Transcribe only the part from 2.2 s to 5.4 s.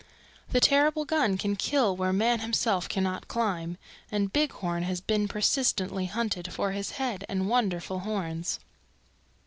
himself cannot climb, and Bighorn has been